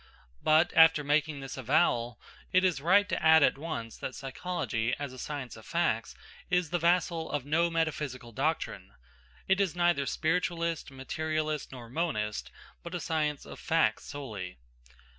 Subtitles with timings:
[0.41, 2.19] But, after making this avowal,
[2.51, 6.15] it is right to add at once that psychology, as a science of facts,
[6.49, 8.93] is the vassal of no metaphysical doctrine.
[9.47, 12.49] It is neither spiritualist, materialist, nor monist,
[12.81, 14.57] but a science of facts solely.